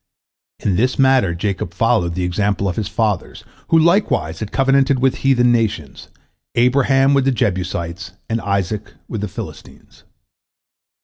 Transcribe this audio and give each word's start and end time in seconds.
In 0.57 0.77
this 0.77 0.97
matter 0.97 1.35
Jacob 1.35 1.75
followed 1.75 2.15
the 2.15 2.23
example 2.23 2.67
of 2.67 2.75
his 2.75 2.87
fathers, 2.87 3.43
who 3.67 3.77
likewise 3.77 4.39
had 4.39 4.51
covenanted 4.51 4.97
with 4.97 5.17
heathen 5.17 5.51
nations, 5.51 6.07
Abraham 6.55 7.13
with 7.13 7.25
the 7.25 7.31
Jebusites, 7.31 8.13
and 8.27 8.41
Isaac 8.41 8.95
with 9.07 9.21
the 9.21 9.27
Philistines. 9.27 10.03